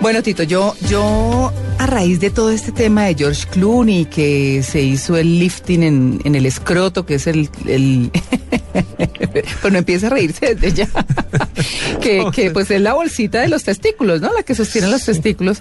Bueno, 0.00 0.22
Tito, 0.22 0.44
yo, 0.44 0.74
yo 0.88 1.52
a 1.78 1.86
raíz 1.86 2.20
de 2.20 2.30
todo 2.30 2.50
este 2.50 2.70
tema 2.70 3.04
de 3.04 3.14
George 3.16 3.46
Clooney, 3.50 4.04
que 4.04 4.62
se 4.62 4.80
hizo 4.80 5.16
el 5.16 5.40
lifting 5.40 5.82
en, 5.82 6.20
en 6.24 6.34
el 6.36 6.46
escroto, 6.46 7.04
que 7.04 7.14
es 7.14 7.26
el... 7.26 7.50
el 7.66 8.10
bueno, 9.62 9.78
empieza 9.78 10.08
a 10.08 10.10
reírse 10.10 10.54
desde 10.54 10.72
ya. 10.72 10.88
que, 12.00 12.24
que 12.32 12.50
pues 12.50 12.70
es 12.70 12.80
la 12.80 12.94
bolsita 12.94 13.40
de 13.40 13.48
los 13.48 13.64
testículos, 13.64 14.20
¿no? 14.20 14.32
La 14.32 14.42
que 14.42 14.54
sostiene 14.54 14.88
los 14.88 15.04
testículos. 15.04 15.58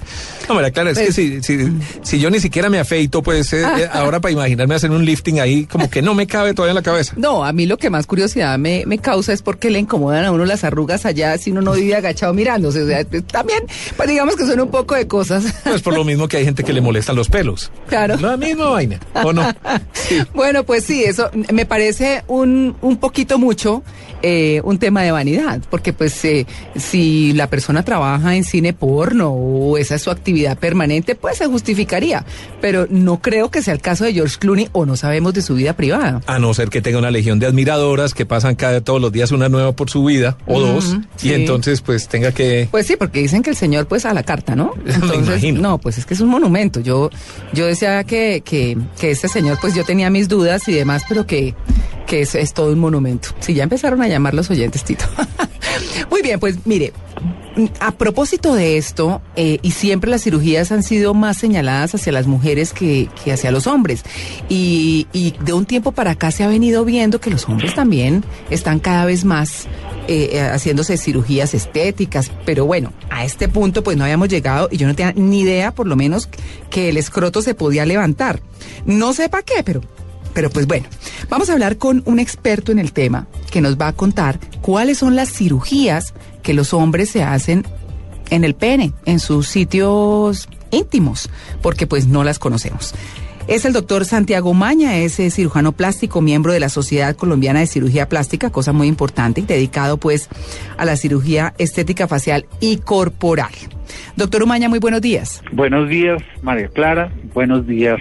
No, 0.48 0.55
María 0.55 0.72
Clara, 0.72 0.91
es 0.91 0.98
que 0.98 1.05
Pues- 1.05 1.16
si, 1.16 1.41
si, 1.44 1.58
si 2.04 2.20
yo 2.20 2.30
ni 2.30 2.40
siquiera 2.40 2.70
me 2.70 2.79
afeito, 2.79 3.21
pues 3.24 3.52
eh, 3.54 3.62
eh, 3.62 3.88
ahora 3.91 4.20
para 4.20 4.32
imaginarme 4.32 4.76
hacer 4.76 4.91
un 4.91 5.05
lifting 5.05 5.40
ahí, 5.40 5.66
como 5.66 5.90
que 5.90 6.02
no 6.02 6.13
me 6.13 6.27
cabe 6.27 6.54
todavía 6.54 6.71
en 6.71 6.76
la 6.76 6.82
cabeza. 6.82 7.13
No, 7.18 7.44
a 7.46 7.54
mí 7.54 7.66
lo 7.66 7.77
que 7.77 7.90
más 7.90 8.05
curiosidad 8.07 8.57
me, 8.57 8.85
me 8.85 8.98
causa 8.98 9.34
es 9.34 9.41
por 9.41 9.57
qué 9.60 9.70
le 9.70 9.79
incomodan 9.79 10.26
a 10.26 10.32
uno 10.32 10.46
las 10.46 10.63
arrugas 10.63 11.05
allá 11.05 11.38
si 11.38 11.51
uno 11.51 11.62
no 11.62 11.74
vive 11.74 11.96
agachado 11.96 12.34
mirándose. 12.34 12.82
O 12.84 12.88
sea, 12.88 13.04
también, 13.05 13.60
pues 13.96 14.10
digamos 14.10 14.35
que 14.35 14.46
son 14.46 14.60
un 14.60 14.70
poco 14.72 14.96
de 14.96 15.07
cosas. 15.07 15.44
Pues 15.63 15.82
por 15.82 15.94
lo 15.94 16.04
mismo 16.04 16.27
que 16.27 16.38
hay 16.38 16.46
gente 16.46 16.63
que 16.63 16.74
le 16.74 16.82
molestan 16.82 17.16
los 17.16 17.29
pelos. 17.29 17.72
Claro. 17.88 18.18
La 18.18 18.38
misma 18.38 18.70
vaina, 18.70 18.99
¿o 19.24 19.34
no? 19.34 19.44
Sí. 19.94 20.20
Bueno, 20.34 20.63
pues 20.63 20.84
sí, 20.85 21.04
eso 21.04 21.29
me 21.51 21.66
parece 21.66 22.24
un, 22.27 22.76
un 22.82 22.98
poquito 22.98 23.26
mucho 23.35 23.83
eh, 24.23 24.61
un 24.63 24.79
tema 24.79 25.03
de 25.03 25.11
vanidad, 25.11 25.61
porque 25.70 25.93
pues 25.93 26.25
eh, 26.25 26.47
si 26.75 27.33
la 27.33 27.49
persona 27.49 27.83
trabaja 27.83 28.35
en 28.35 28.43
cine 28.43 28.73
porno 28.73 29.29
o 29.29 29.77
esa 29.77 29.95
es 29.95 30.01
su 30.01 30.09
actividad 30.09 30.57
permanente, 30.57 31.13
pues 31.13 31.37
se 31.37 31.45
justificaría, 31.45 32.25
pero 32.59 32.87
no 32.89 33.21
creo 33.21 33.51
que 33.51 33.61
sea 33.61 33.73
el 33.73 33.81
caso 33.81 34.05
de 34.05 34.13
George 34.13 34.37
Clooney 34.39 34.70
o 34.71 34.85
no 34.85 34.95
sabemos 34.95 35.33
de 35.33 35.41
su 35.41 35.55
vida 35.55 35.73
privada. 35.73 36.21
A 36.25 36.39
no 36.39 36.53
ser 36.53 36.70
que 36.70 36.81
tenga 36.81 36.98
una 36.98 37.11
legión 37.11 37.37
de 37.37 37.45
admiradoras 37.45 38.13
que 38.13 38.25
pasan 38.25 38.55
cada 38.55 38.81
todos 38.81 39.01
los 39.01 39.11
días 39.11 39.31
una 39.31 39.49
nueva 39.49 39.73
por 39.73 39.89
su 39.89 40.03
vida, 40.03 40.37
o 40.48 40.59
dos, 40.59 40.98
sí. 41.17 41.29
y 41.29 41.33
entonces 41.33 41.81
pues 41.81 42.07
tenga 42.07 42.31
que... 42.31 42.67
Pues 42.71 42.87
sí, 42.87 42.95
porque 42.95 43.20
dicen 43.20 43.43
que 43.43 43.51
el 43.51 43.55
señor 43.55 43.87
pues 43.87 44.05
a 44.05 44.13
la 44.13 44.23
carta, 44.23 44.55
¿no? 44.55 44.73
Me 45.09 45.15
imagino. 45.15 45.61
no, 45.61 45.77
pues 45.77 45.98
es 45.98 46.05
que 46.05 46.13
es 46.13 46.21
un 46.21 46.29
monumento. 46.29 46.79
Yo, 46.79 47.09
yo 47.53 47.65
decía 47.65 48.03
que, 48.03 48.41
que, 48.43 48.77
que 48.99 49.11
este 49.11 49.27
señor, 49.27 49.57
pues 49.61 49.75
yo 49.75 49.83
tenía 49.83 50.09
mis 50.09 50.27
dudas 50.27 50.67
y 50.67 50.73
demás, 50.73 51.03
pero 51.07 51.25
que, 51.25 51.55
que 52.08 52.22
es, 52.22 52.34
es 52.34 52.54
todo 52.54 52.72
un 52.72 52.80
monumento. 52.80 53.30
Sí, 53.40 53.54
ya 53.54 53.63
empezaron 53.63 54.02
a 54.02 54.08
llamar 54.08 54.34
los 54.34 54.50
oyentes, 54.50 54.84
Tito. 54.84 55.05
Muy 56.10 56.22
bien, 56.24 56.40
pues 56.40 56.66
mire, 56.66 56.94
a 57.80 57.91
propósito 57.91 58.54
de 58.54 58.77
esto, 58.77 59.22
eh, 59.36 59.60
y 59.62 59.72
siempre 59.72 60.10
las 60.10 60.24
cirugías 60.24 60.72
han 60.72 60.84
sido 60.84 61.13
más 61.13 61.38
señaladas 61.38 61.96
hacia 61.96 62.12
las 62.12 62.28
mujeres 62.28 62.74
que, 62.74 63.10
que 63.24 63.32
hacia 63.32 63.52
los 63.52 63.68
hombres. 63.68 64.03
Y, 64.50 65.08
y 65.12 65.34
de 65.44 65.53
un 65.53 65.66
tiempo 65.66 65.91
para 65.91 66.12
acá 66.12 66.31
se 66.31 66.44
ha 66.44 66.47
venido 66.47 66.85
viendo 66.85 67.19
que 67.19 67.29
los 67.29 67.47
hombres 67.47 67.75
también 67.75 68.23
están 68.50 68.79
cada 68.79 69.06
vez 69.06 69.25
más 69.25 69.67
eh, 70.07 70.29
eh, 70.34 70.41
haciéndose 70.41 70.97
cirugías 70.97 71.53
estéticas. 71.53 72.31
Pero 72.46 72.66
bueno, 72.66 72.94
a 73.09 73.25
este 73.25 73.47
punto 73.47 73.84
pues 73.84 73.97
no 73.97 74.03
habíamos 74.03 74.29
llegado 74.29 74.69
y 74.72 74.78
yo 74.78 74.88
no 74.88 74.96
tenía 74.96 75.13
ni 75.13 75.41
idea, 75.41 75.73
por 75.73 75.88
lo 75.88 75.96
menos, 75.96 76.29
que 76.69 76.90
el 76.90 76.97
escroto 76.97 77.41
se 77.41 77.56
podía 77.56 77.85
levantar. 77.85 78.41
No 78.85 79.13
sé 79.13 79.29
para 79.29 79.44
qué, 79.44 79.63
pero 79.63 79.81
pero 80.37 80.51
pues 80.51 80.67
bueno, 80.67 80.85
vamos 81.31 81.49
a 81.49 81.53
hablar 81.53 81.79
con 81.79 82.03
un 82.05 82.19
experto 82.19 82.71
en 82.71 82.77
el 82.77 82.93
tema 82.93 83.25
que 83.49 83.59
nos 83.59 83.75
va 83.75 83.87
a 83.87 83.93
contar 83.93 84.39
cuáles 84.61 84.99
son 84.99 85.15
las 85.15 85.33
cirugías 85.33 86.13
que 86.43 86.53
los 86.53 86.75
hombres 86.75 87.09
se 87.09 87.23
hacen 87.23 87.65
en 88.29 88.43
el 88.43 88.53
pene, 88.53 88.93
en 89.05 89.19
sus 89.19 89.47
sitios 89.47 90.47
íntimos, 90.69 91.31
porque 91.63 91.87
pues 91.87 92.05
no 92.05 92.23
las 92.23 92.37
conocemos. 92.37 92.93
Es 93.47 93.65
el 93.65 93.73
doctor 93.73 94.05
Santiago 94.05 94.53
Maña, 94.53 94.97
es 94.97 95.19
eh, 95.19 95.31
cirujano 95.31 95.71
plástico, 95.71 96.21
miembro 96.21 96.53
de 96.53 96.59
la 96.59 96.69
Sociedad 96.69 97.15
Colombiana 97.15 97.61
de 97.61 97.65
Cirugía 97.65 98.07
Plástica, 98.07 98.51
cosa 98.51 98.73
muy 98.73 98.85
importante, 98.85 99.41
dedicado 99.41 99.97
pues 99.97 100.29
a 100.77 100.85
la 100.85 100.97
cirugía 100.97 101.55
estética 101.57 102.07
facial 102.07 102.45
y 102.59 102.77
corporal. 102.77 103.53
Doctor 104.17 104.41
Umaña, 104.41 104.67
muy 104.67 104.79
buenos 104.79 105.00
días. 105.01 105.44
Buenos 105.51 105.88
días, 105.89 106.19
María 106.41 106.67
Clara. 106.69 107.11
Buenos 107.35 107.67
días 107.67 108.00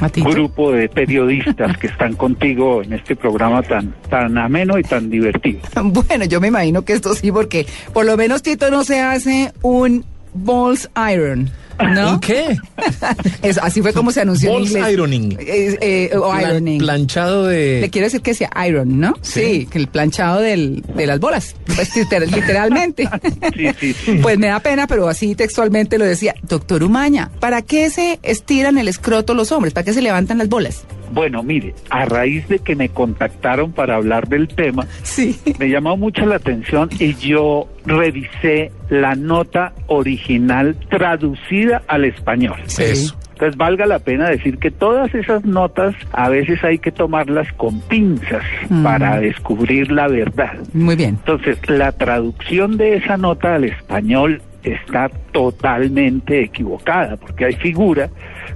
A 0.00 0.06
a 0.06 0.08
ti. 0.08 0.20
grupo 0.20 0.72
de 0.72 0.88
periodistas 0.88 1.78
que 1.78 1.86
están 1.86 2.16
contigo 2.16 2.82
en 2.82 2.94
este 2.94 3.14
programa 3.14 3.62
tan, 3.62 3.94
tan 4.10 4.36
ameno 4.36 4.76
y 4.76 4.82
tan 4.82 5.08
divertido. 5.08 5.60
Bueno, 5.84 6.24
yo 6.24 6.40
me 6.40 6.48
imagino 6.48 6.82
que 6.84 6.94
esto 6.94 7.14
sí, 7.14 7.30
porque 7.30 7.64
por 7.92 8.04
lo 8.04 8.16
menos 8.16 8.42
Tito 8.42 8.70
no 8.72 8.82
se 8.82 9.00
hace 9.00 9.52
un 9.62 10.04
balls 10.34 10.90
iron. 11.12 11.48
¿No? 11.94 12.12
¿Un 12.14 12.20
qué? 12.20 12.56
Es- 13.42 13.58
así 13.58 13.82
fue 13.82 13.92
como 13.92 14.12
se 14.12 14.20
anunció 14.20 14.50
en 14.50 14.56
Balls 14.56 14.70
inglés. 14.72 14.92
ironing. 14.92 15.36
Eh, 15.40 15.78
eh, 15.80 16.16
o 16.16 16.30
Plan- 16.30 16.42
ironing. 16.50 16.78
planchado 16.78 17.46
de... 17.46 17.80
Le 17.80 17.90
quiero 17.90 18.06
decir 18.06 18.20
que 18.22 18.34
sea 18.34 18.50
iron, 18.66 18.98
¿no? 19.00 19.14
Sí, 19.22 19.66
que 19.70 19.78
el 19.78 19.88
planchado 19.88 20.40
del, 20.40 20.82
de 20.94 21.06
las 21.06 21.18
bolas, 21.20 21.54
pues, 21.74 21.90
liter- 21.96 22.30
literalmente. 22.30 23.08
Sí, 23.56 23.68
sí, 23.78 23.92
sí. 24.04 24.18
Pues 24.22 24.38
me 24.38 24.46
da 24.48 24.60
pena, 24.60 24.86
pero 24.86 25.08
así 25.08 25.34
textualmente 25.34 25.98
lo 25.98 26.04
decía. 26.04 26.34
Doctor 26.42 26.82
Umaña, 26.82 27.30
¿para 27.40 27.62
qué 27.62 27.90
se 27.90 28.18
estiran 28.22 28.78
el 28.78 28.88
escroto 28.88 29.34
los 29.34 29.52
hombres? 29.52 29.72
¿Para 29.74 29.84
qué 29.84 29.92
se 29.92 30.02
levantan 30.02 30.38
las 30.38 30.48
bolas? 30.48 30.84
Bueno, 31.12 31.42
mire, 31.42 31.74
a 31.90 32.04
raíz 32.04 32.48
de 32.48 32.58
que 32.58 32.74
me 32.74 32.88
contactaron 32.88 33.72
para 33.72 33.96
hablar 33.96 34.28
del 34.28 34.48
tema, 34.48 34.86
Sí. 35.02 35.38
me 35.58 35.68
llamó 35.68 35.96
mucho 35.96 36.24
la 36.26 36.36
atención 36.36 36.88
y 36.98 37.14
yo 37.14 37.68
revisé 37.84 38.72
la 38.88 39.14
nota 39.14 39.72
original 39.86 40.76
traducida 40.88 41.82
al 41.88 42.04
español. 42.04 42.56
Eso. 42.66 43.16
Entonces 43.32 43.56
valga 43.56 43.86
la 43.86 43.98
pena 43.98 44.28
decir 44.30 44.58
que 44.58 44.70
todas 44.70 45.12
esas 45.14 45.44
notas 45.44 45.94
a 46.12 46.28
veces 46.28 46.62
hay 46.62 46.78
que 46.78 46.92
tomarlas 46.92 47.52
con 47.54 47.80
pinzas 47.82 48.42
Mm. 48.68 48.84
para 48.84 49.18
descubrir 49.20 49.90
la 49.90 50.06
verdad. 50.06 50.52
Muy 50.72 50.94
bien. 50.94 51.16
Entonces, 51.18 51.58
la 51.68 51.90
traducción 51.92 52.76
de 52.76 52.96
esa 52.98 53.16
nota 53.16 53.56
al 53.56 53.64
español 53.64 54.40
está 54.64 55.08
totalmente 55.32 56.40
equivocada, 56.42 57.16
porque 57.16 57.44
hay 57.46 57.54
figura 57.54 58.08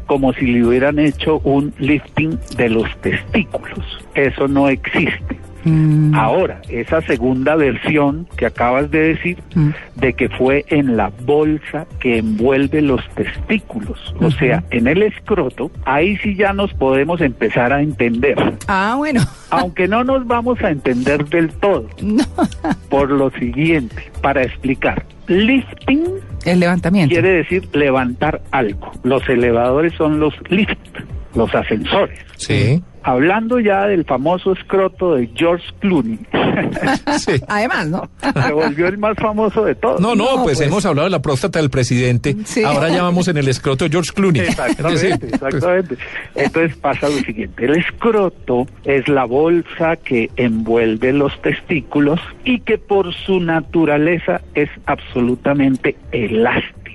como 0.06 0.32
si 0.34 0.46
le 0.46 0.64
hubieran 0.64 0.98
hecho 0.98 1.38
un 1.44 1.72
lifting 1.78 2.38
de 2.56 2.68
los 2.70 2.88
testículos. 3.00 4.04
Eso 4.14 4.46
no 4.48 4.68
existe. 4.68 5.36
Mm, 5.64 6.14
Ahora, 6.14 6.62
esa 6.68 7.02
segunda 7.02 7.56
versión 7.56 8.28
que 8.36 8.46
acabas 8.46 8.88
de 8.92 9.00
decir, 9.14 9.38
Mm. 9.56 9.70
de 9.96 10.12
que 10.12 10.28
fue 10.28 10.64
en 10.68 10.96
la 10.96 11.10
bolsa 11.24 11.86
que 11.98 12.18
envuelve 12.18 12.82
los 12.82 13.00
testículos, 13.16 14.14
o 14.20 14.30
sea, 14.30 14.62
en 14.70 14.86
el 14.86 15.02
escroto, 15.02 15.72
ahí 15.84 16.16
sí 16.18 16.36
ya 16.36 16.52
nos 16.52 16.72
podemos 16.74 17.20
empezar 17.20 17.72
a 17.72 17.82
entender 17.82 18.36
Ah, 18.68 18.94
bueno. 18.96 19.22
aunque 19.50 19.88
no 19.88 20.04
nos 20.04 20.24
vamos 20.28 20.62
a 20.62 20.70
entender 20.70 21.24
del 21.24 21.48
todo, 21.54 21.88
No. 22.00 22.22
por 22.88 23.10
lo 23.10 23.30
siguiente, 23.30 24.12
para 24.22 24.42
explicar. 24.44 25.02
Lifting 25.28 26.04
El 26.44 26.60
levantamiento. 26.60 27.12
quiere 27.12 27.30
decir 27.30 27.68
levantar 27.72 28.42
algo. 28.50 28.92
Los 29.02 29.28
elevadores 29.28 29.92
son 29.94 30.20
los 30.20 30.34
lift, 30.50 30.76
los 31.34 31.54
ascensores. 31.54 32.18
Sí. 32.36 32.82
Hablando 33.06 33.60
ya 33.60 33.86
del 33.86 34.04
famoso 34.04 34.52
escroto 34.52 35.14
de 35.14 35.30
George 35.32 35.64
Clooney, 35.78 36.18
sí. 37.18 37.40
Además, 37.46 37.86
¿no? 37.86 38.10
se 38.20 38.52
volvió 38.52 38.88
el 38.88 38.98
más 38.98 39.16
famoso 39.16 39.64
de 39.64 39.76
todos. 39.76 40.00
No, 40.00 40.16
no, 40.16 40.24
No, 40.24 40.42
pues, 40.42 40.58
pues. 40.58 40.68
hemos 40.68 40.84
hablado 40.84 41.06
de 41.06 41.10
la 41.12 41.22
próstata 41.22 41.60
del 41.60 41.70
presidente. 41.70 42.34
Sí. 42.44 42.64
Ahora 42.64 42.88
ya 42.88 43.02
vamos 43.02 43.28
en 43.28 43.36
el 43.36 43.46
escroto 43.46 43.84
de 43.84 43.90
George 43.92 44.10
Clooney. 44.12 44.40
Exactamente, 44.42 45.28
exactamente. 45.28 45.96
Entonces 46.34 46.76
pasa 46.78 47.08
lo 47.08 47.18
siguiente, 47.18 47.64
el 47.64 47.76
escroto 47.76 48.66
es 48.84 49.06
la 49.08 49.24
bolsa 49.24 49.94
que 49.96 50.28
envuelve 50.36 51.12
los 51.12 51.40
testículos 51.42 52.20
y 52.44 52.58
que 52.58 52.76
por 52.76 53.14
su 53.14 53.38
naturaleza 53.38 54.40
es 54.54 54.68
absolutamente 54.86 55.96
elástica. 56.10 56.85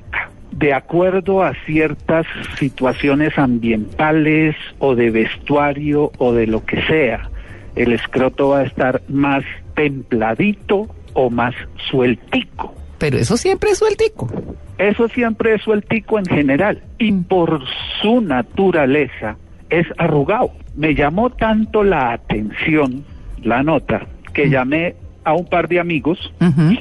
De 0.52 0.74
acuerdo 0.74 1.44
a 1.44 1.54
ciertas 1.66 2.26
situaciones 2.58 3.38
ambientales 3.38 4.56
o 4.80 4.96
de 4.96 5.10
vestuario 5.10 6.12
o 6.18 6.34
de 6.34 6.48
lo 6.48 6.66
que 6.66 6.82
sea, 6.84 7.30
el 7.76 7.94
escroto 7.94 8.50
va 8.50 8.60
a 8.60 8.64
estar 8.64 9.02
más 9.08 9.44
templadito 9.76 10.88
o 11.14 11.30
más 11.30 11.56
sueltico. 11.90 12.76
Pero 12.98 13.18
eso 13.18 13.38
siempre 13.38 13.72
es 13.72 13.80
sueltico. 13.80 14.30
Eso 14.78 15.08
siempre 15.10 15.56
es 15.56 15.62
sueltico 15.62 16.20
en 16.20 16.26
general 16.26 16.82
y 17.00 17.12
por 17.12 17.62
su 18.02 18.22
naturaleza 18.22 19.38
es 19.70 19.88
arrugado. 19.98 20.52
Me 20.76 20.94
llamó 20.94 21.30
tanto 21.30 21.84
la 21.84 22.14
atención 22.14 23.04
la 23.42 23.64
nota 23.64 24.06
que 24.34 24.50
llamé 24.50 24.96
a 25.24 25.34
un 25.34 25.46
par 25.46 25.68
de 25.68 25.80
amigos 25.80 26.34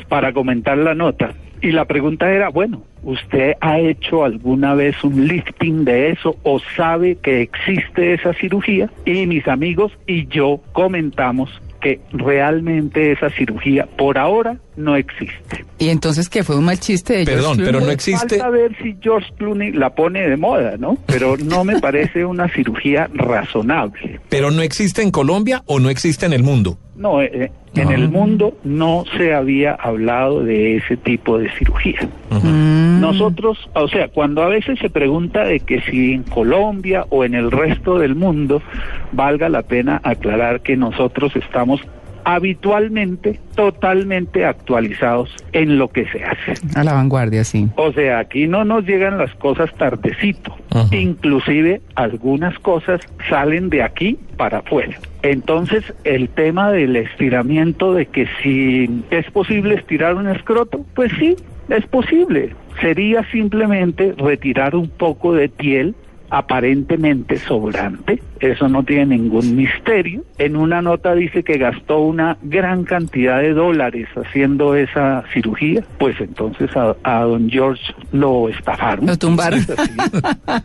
para 0.08 0.32
comentar 0.32 0.78
la 0.78 0.94
nota. 0.94 1.34
Y 1.62 1.72
la 1.72 1.84
pregunta 1.84 2.32
era, 2.32 2.48
bueno, 2.48 2.82
¿usted 3.02 3.54
ha 3.60 3.78
hecho 3.78 4.24
alguna 4.24 4.74
vez 4.74 5.02
un 5.04 5.26
lifting 5.26 5.84
de 5.84 6.10
eso 6.10 6.36
o 6.42 6.58
sabe 6.58 7.16
que 7.16 7.42
existe 7.42 8.14
esa 8.14 8.32
cirugía? 8.32 8.90
Y 9.04 9.26
mis 9.26 9.46
amigos 9.46 9.92
y 10.06 10.26
yo 10.28 10.60
comentamos 10.72 11.50
que 11.80 12.00
realmente 12.12 13.12
esa 13.12 13.30
cirugía 13.30 13.86
por 13.86 14.18
ahora 14.18 14.56
no 14.76 14.96
existe. 14.96 15.64
Y 15.78 15.88
entonces, 15.88 16.28
¿qué 16.28 16.42
fue 16.44 16.56
un 16.56 16.64
mal 16.64 16.78
chiste 16.78 17.12
de 17.14 17.26
George 17.26 17.36
Perdón, 17.42 17.60
pero 17.64 17.80
no 17.80 17.90
existe. 17.90 18.38
Falta 18.38 18.50
ver 18.50 18.76
si 18.82 18.96
George 19.00 19.28
Clooney 19.36 19.72
la 19.72 19.94
pone 19.94 20.28
de 20.28 20.36
moda, 20.36 20.76
¿no? 20.78 20.96
Pero 21.06 21.36
no 21.36 21.64
me 21.64 21.78
parece 21.80 22.24
una 22.24 22.48
cirugía 22.48 23.08
razonable. 23.14 24.20
Pero 24.28 24.50
no 24.50 24.62
existe 24.62 25.02
en 25.02 25.10
Colombia 25.10 25.62
o 25.66 25.80
no 25.80 25.90
existe 25.90 26.26
en 26.26 26.32
el 26.32 26.42
mundo. 26.42 26.78
No, 26.96 27.22
eh, 27.22 27.50
en 27.74 27.88
Ah. 27.88 27.94
el 27.94 28.08
mundo 28.10 28.58
no 28.62 29.04
se 29.16 29.32
había 29.32 29.72
hablado 29.72 30.44
de 30.44 30.76
ese 30.76 30.96
tipo 30.98 31.38
de 31.38 31.50
cirugía. 31.58 32.08
Mm. 32.30 33.00
Nosotros, 33.00 33.58
o 33.74 33.88
sea, 33.88 34.08
cuando 34.08 34.42
a 34.42 34.48
veces 34.48 34.78
se 34.78 34.90
pregunta 34.90 35.44
de 35.44 35.60
que 35.60 35.80
si 35.82 36.12
en 36.12 36.24
Colombia 36.24 37.06
o 37.08 37.24
en 37.24 37.34
el 37.34 37.50
resto 37.50 37.98
del 37.98 38.14
mundo, 38.16 38.60
valga 39.12 39.48
la 39.48 39.62
pena 39.62 40.00
aclarar 40.04 40.60
que 40.60 40.76
nosotros 40.76 41.34
estamos 41.36 41.80
habitualmente 42.24 43.40
totalmente 43.54 44.44
actualizados 44.44 45.34
en 45.52 45.78
lo 45.78 45.88
que 45.88 46.06
se 46.06 46.24
hace. 46.24 46.54
A 46.74 46.84
la 46.84 46.94
vanguardia, 46.94 47.44
sí. 47.44 47.68
O 47.76 47.92
sea, 47.92 48.18
aquí 48.18 48.46
no 48.46 48.64
nos 48.64 48.84
llegan 48.84 49.18
las 49.18 49.34
cosas 49.34 49.72
tardecito. 49.74 50.56
Ajá. 50.70 50.94
Inclusive 50.94 51.80
algunas 51.94 52.58
cosas 52.58 53.00
salen 53.28 53.70
de 53.70 53.82
aquí 53.82 54.18
para 54.36 54.58
afuera. 54.58 54.98
Entonces, 55.22 55.84
el 56.04 56.28
tema 56.28 56.70
del 56.70 56.96
estiramiento 56.96 57.92
de 57.92 58.06
que 58.06 58.26
si 58.42 59.02
es 59.10 59.30
posible 59.30 59.74
estirar 59.74 60.14
un 60.14 60.28
escroto, 60.28 60.84
pues 60.94 61.12
sí, 61.18 61.36
es 61.68 61.86
posible. 61.86 62.54
Sería 62.80 63.24
simplemente 63.30 64.14
retirar 64.16 64.74
un 64.74 64.88
poco 64.88 65.34
de 65.34 65.48
piel 65.48 65.94
aparentemente 66.30 67.38
sobrante, 67.38 68.22
eso 68.40 68.68
no 68.68 68.82
tiene 68.84 69.18
ningún 69.18 69.54
misterio. 69.56 70.22
En 70.38 70.56
una 70.56 70.80
nota 70.80 71.14
dice 71.14 71.42
que 71.42 71.58
gastó 71.58 71.98
una 72.00 72.38
gran 72.42 72.84
cantidad 72.84 73.40
de 73.40 73.52
dólares 73.52 74.08
haciendo 74.16 74.74
esa 74.74 75.24
cirugía, 75.32 75.82
pues 75.98 76.16
entonces 76.20 76.70
a, 76.76 76.96
a 77.02 77.20
don 77.24 77.50
George 77.50 77.82
lo 78.12 78.48
estafaron. 78.48 79.06
Lo 79.06 79.16
tumbaron. 79.18 79.60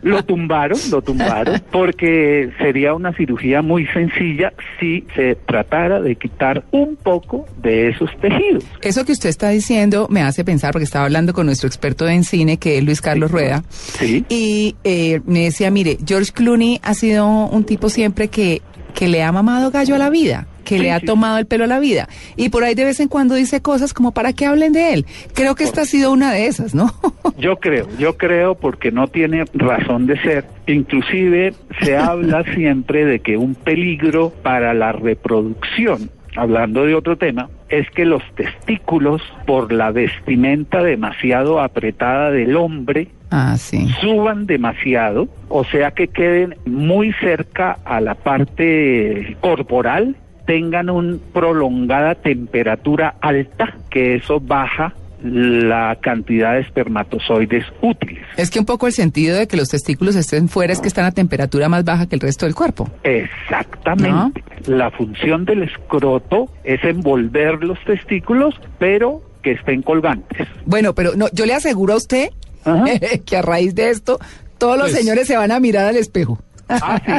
Lo 0.02 0.24
tumbaron, 0.24 0.78
lo 0.90 1.02
tumbaron, 1.02 1.60
porque 1.70 2.50
sería 2.58 2.94
una 2.94 3.12
cirugía 3.12 3.62
muy 3.62 3.86
sencilla 3.88 4.52
si 4.80 5.04
se 5.14 5.34
tratara 5.34 6.00
de 6.00 6.16
quitar 6.16 6.64
un 6.70 6.96
poco 6.96 7.46
de 7.62 7.88
esos 7.88 8.10
tejidos. 8.20 8.64
Eso 8.82 9.04
que 9.04 9.12
usted 9.12 9.28
está 9.28 9.50
diciendo 9.50 10.06
me 10.10 10.22
hace 10.22 10.44
pensar, 10.44 10.72
porque 10.72 10.84
estaba 10.84 11.04
hablando 11.04 11.32
con 11.32 11.46
nuestro 11.46 11.66
experto 11.66 12.08
en 12.08 12.24
cine, 12.24 12.56
que 12.58 12.78
es 12.78 12.84
Luis 12.84 13.00
Carlos 13.00 13.30
Rueda, 13.30 13.62
Sí. 13.70 14.24
y 14.28 14.76
eh, 14.84 15.20
me 15.26 15.40
decía, 15.56 15.70
mire, 15.70 15.96
George 16.06 16.32
Clooney 16.32 16.80
ha 16.82 16.92
sido 16.92 17.26
un 17.46 17.64
tipo 17.64 17.88
siempre 17.88 18.28
que, 18.28 18.60
que 18.94 19.08
le 19.08 19.22
ha 19.22 19.32
mamado 19.32 19.70
gallo 19.70 19.94
a 19.94 19.98
la 19.98 20.10
vida, 20.10 20.46
que 20.66 20.76
Sí, 20.76 20.82
le 20.82 20.92
ha 20.92 21.00
sí. 21.00 21.06
tomado 21.06 21.38
el 21.38 21.46
pelo 21.46 21.64
a 21.64 21.66
la 21.66 21.78
vida, 21.78 22.08
y 22.36 22.50
por 22.50 22.62
ahí 22.62 22.74
de 22.74 22.84
vez 22.84 23.00
en 23.00 23.08
cuando 23.08 23.34
dice 23.36 23.62
cosas 23.62 23.94
como 23.94 24.12
para 24.12 24.34
que 24.34 24.44
hablen 24.44 24.74
de 24.74 24.92
él. 24.92 25.06
Creo 25.32 25.54
que 25.54 25.64
esta 25.64 25.82
ha 25.82 25.84
sido 25.86 26.12
una 26.12 26.30
de 26.32 26.46
esas, 26.46 26.74
¿no? 26.74 26.92
Yo 27.38 27.56
creo, 27.56 27.86
yo 27.98 28.16
creo 28.16 28.54
porque 28.54 28.90
no 28.90 29.08
tiene 29.08 29.44
razón 29.54 30.06
de 30.06 30.20
ser. 30.22 30.44
Inclusive 30.66 31.54
se 31.82 31.96
habla 31.98 32.44
siempre 32.54 33.04
de 33.06 33.20
que 33.20 33.36
un 33.38 33.54
peligro 33.54 34.30
para 34.42 34.74
la 34.74 34.92
reproducción, 34.92 36.10
hablando 36.34 36.84
de 36.84 36.94
otro 36.94 37.16
tema, 37.16 37.48
es 37.68 37.90
que 37.90 38.04
los 38.04 38.22
testículos, 38.36 39.22
por 39.46 39.72
la 39.72 39.90
vestimenta 39.90 40.82
demasiado 40.82 41.60
apretada 41.60 42.30
del 42.30 42.56
hombre, 42.56 43.08
ah, 43.30 43.56
sí. 43.58 43.88
suban 44.00 44.46
demasiado, 44.46 45.28
o 45.48 45.64
sea 45.64 45.90
que 45.90 46.08
queden 46.08 46.56
muy 46.64 47.12
cerca 47.14 47.78
a 47.84 48.00
la 48.00 48.14
parte 48.14 49.36
corporal, 49.40 50.16
tengan 50.46 50.90
una 50.90 51.18
prolongada 51.32 52.14
temperatura 52.14 53.16
alta, 53.20 53.74
que 53.90 54.16
eso 54.16 54.40
baja 54.40 54.94
la 55.22 55.96
cantidad 56.00 56.54
de 56.54 56.60
espermatozoides 56.60 57.64
útiles. 57.80 58.24
Es 58.36 58.50
que 58.50 58.58
un 58.58 58.66
poco 58.66 58.86
el 58.86 58.92
sentido 58.92 59.36
de 59.36 59.48
que 59.48 59.56
los 59.56 59.68
testículos 59.68 60.14
estén 60.14 60.48
fuera 60.48 60.72
es 60.72 60.80
que 60.80 60.88
están 60.88 61.04
a 61.04 61.12
temperatura 61.12 61.68
más 61.68 61.84
baja 61.84 62.06
que 62.06 62.14
el 62.14 62.20
resto 62.20 62.46
del 62.46 62.54
cuerpo. 62.54 62.88
Exactamente. 63.02 64.44
La 64.66 64.90
función 64.90 65.44
del 65.44 65.62
escroto 65.62 66.48
es 66.64 66.82
envolver 66.84 67.62
los 67.64 67.78
testículos, 67.84 68.54
pero 68.78 69.22
que 69.42 69.52
estén 69.52 69.82
colgantes. 69.82 70.48
Bueno, 70.64 70.94
pero 70.94 71.12
no, 71.16 71.26
yo 71.32 71.46
le 71.46 71.54
aseguro 71.54 71.94
a 71.94 71.96
usted. 71.96 72.30
que 73.26 73.36
a 73.36 73.42
raíz 73.42 73.74
de 73.74 73.90
esto, 73.90 74.18
todos 74.58 74.76
los 74.78 74.90
Pues- 74.90 75.00
señores 75.00 75.26
se 75.26 75.36
van 75.36 75.52
a 75.52 75.60
mirar 75.60 75.86
al 75.86 75.96
espejo. 75.96 76.38
Ah, 76.68 77.00
sí, 77.06 77.12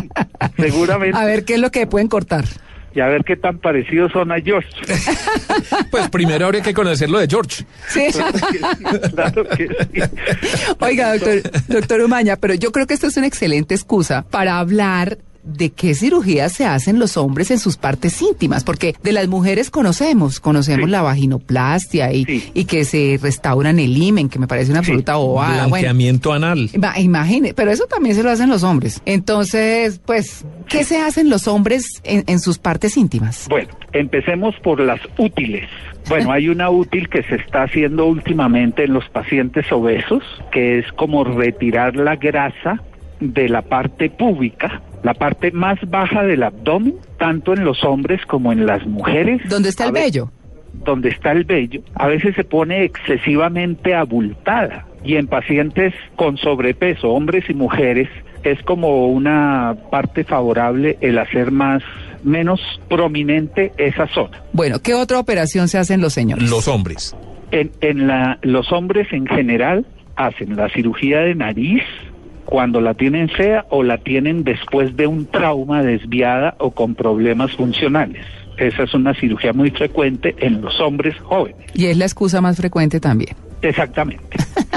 seguramente. 0.62 1.18
A 1.22 1.24
ver 1.26 1.46
qué 1.46 1.54
es 1.56 1.60
lo 1.62 1.72
que 1.72 1.88
pueden 1.88 2.08
cortar. 2.10 2.44
Y 2.94 3.00
a 3.00 3.06
ver 3.08 3.24
qué 3.24 3.36
tan 3.36 3.60
parecidos 3.60 4.12
son 4.12 4.32
a 4.32 4.40
George. 4.42 4.70
Pues 5.92 6.10
primero 6.10 6.46
habría 6.48 6.62
que 6.62 6.74
conocer 6.74 7.10
lo 7.10 7.20
de 7.20 7.28
George. 7.28 7.64
Sí. 7.90 8.08
claro 9.14 9.44
que 9.50 9.68
sí. 9.68 10.02
Oiga, 10.80 11.14
doctor, 11.14 11.42
doctor 11.68 12.02
Umaña, 12.02 12.36
pero 12.38 12.54
yo 12.56 12.72
creo 12.72 12.88
que 12.88 12.94
esto 12.96 13.08
es 13.08 13.16
una 13.18 13.28
excelente 13.28 13.76
excusa 13.76 14.24
para 14.24 14.58
hablar 14.60 15.18
de 15.48 15.70
qué 15.72 15.96
cirugías 15.96 16.52
se 16.54 16.66
hacen 16.66 17.00
los 17.00 17.16
hombres 17.18 17.52
en 17.52 17.60
sus 17.60 17.78
partes 17.78 18.22
íntimas, 18.22 18.64
porque 18.64 18.96
de 19.02 19.12
las 19.14 19.28
mujeres 19.28 19.70
conocemos, 19.70 20.40
conocemos 20.40 20.86
Sí. 20.86 20.92
la 20.92 21.02
vaginoplastia 21.02 22.12
y, 22.14 22.26
Sí. 22.26 22.52
y 22.54 22.66
que 22.66 22.84
se 22.86 23.18
restauran 23.22 23.80
el 23.80 23.96
himen, 23.98 24.30
que 24.30 24.40
me 24.40 24.48
parece 24.48 24.72
una 24.72 24.82
Sí. 24.84 24.92
absoluta 24.92 25.16
bobada. 25.16 25.54
Bueno, 25.54 25.70
Blanqueamiento 25.70 26.34
anal. 26.34 26.70
Imagine, 26.98 27.54
pero 27.54 27.72
eso 27.72 27.86
también 27.88 28.16
se 28.16 28.24
lo 28.24 28.30
hacen 28.30 28.50
los 28.50 28.64
hombres. 28.64 29.02
Entonces, 29.06 30.00
pues, 30.06 30.46
¿qué 30.68 30.84
se 30.84 30.98
hacen 31.00 31.30
los 31.30 31.48
hombres 31.48 31.86
en, 32.04 32.24
en 32.28 32.40
sus 32.40 32.58
partes 32.58 32.98
íntimas? 32.98 33.46
Bueno, 33.50 33.70
empecemos 33.94 34.56
por 34.64 34.80
las 34.80 35.00
útiles. 35.18 35.68
Bueno, 36.10 36.32
hay 36.32 36.50
una 36.50 36.70
útil 36.70 37.10
que 37.10 37.24
se 37.24 37.36
está 37.36 37.64
haciendo 37.64 38.06
últimamente 38.06 38.84
en 38.86 38.94
los 38.94 39.08
pacientes 39.10 39.72
obesos, 39.72 40.24
que 40.52 40.80
es 40.80 40.92
como 40.94 41.24
retirar 41.24 41.96
la 41.96 42.16
grasa 42.16 42.82
de 43.20 43.50
la 43.50 43.62
parte 43.64 44.10
púbica, 44.10 44.82
la 45.04 45.14
parte 45.14 45.52
más 45.52 45.80
baja 45.90 46.24
del 46.24 46.44
abdomen, 46.44 46.96
tanto 47.18 47.54
en 47.54 47.64
los 47.64 47.84
hombres 47.84 48.26
como 48.26 48.52
en 48.52 48.66
las 48.66 48.86
mujeres. 48.86 49.42
¿Dónde 49.50 49.70
está 49.70 49.86
el 49.86 49.92
vello? 49.92 50.32
donde 50.84 51.10
está 51.10 51.32
el 51.32 51.44
vello, 51.44 51.82
a 51.96 52.08
veces 52.08 52.36
se 52.36 52.44
pone 52.44 52.84
excesivamente 52.84 53.94
abultada 53.96 54.86
y 55.04 55.16
en 55.16 55.28
pacientes 55.28 55.94
con 56.16 56.38
sobrepeso, 56.38 57.10
hombres 57.10 57.46
y 57.50 57.54
mujeres, 57.54 58.10
es 58.44 58.62
como 58.64 59.08
una 59.08 59.76
parte 59.92 60.24
favorable 60.24 60.98
el 61.02 61.18
hacer 61.18 61.52
más 61.52 61.84
menos 62.24 62.60
prominente 62.90 63.72
esa 63.78 64.08
zona. 64.08 64.42
Bueno, 64.54 64.80
¿qué 64.82 64.94
otra 64.94 65.20
operación 65.20 65.68
se 65.68 65.78
hacen 65.78 66.02
los 66.02 66.14
señores? 66.14 66.50
Los 66.50 66.68
hombres. 66.68 67.16
En, 67.52 67.72
en 67.82 68.08
la, 68.08 68.40
los 68.42 68.72
hombres 68.72 69.08
en 69.12 69.28
general 69.28 69.86
hacen 70.16 70.56
la 70.56 70.70
cirugía 70.70 71.20
de 71.22 71.36
nariz 71.36 71.84
cuando 72.48 72.80
la 72.80 72.94
tienen 72.94 73.28
fea 73.28 73.66
o 73.70 73.84
la 73.84 73.98
tienen 73.98 74.46
después 74.46 74.96
de 74.96 75.06
un 75.06 75.26
trauma 75.26 75.84
desviada 75.84 76.56
o 76.60 76.72
con 76.72 76.96
problemas 76.96 77.52
funcionales. 77.52 78.26
Esa 78.58 78.84
es 78.84 78.94
una 78.94 79.14
cirugía 79.14 79.52
muy 79.52 79.70
frecuente 79.70 80.34
en 80.40 80.62
los 80.62 80.80
hombres 80.80 81.16
jóvenes. 81.20 81.60
Y 81.74 81.88
es 81.88 81.98
la 81.98 82.06
excusa 82.06 82.40
más 82.40 82.56
frecuente 82.56 83.02
también. 83.02 83.36
Exactamente. 83.62 84.24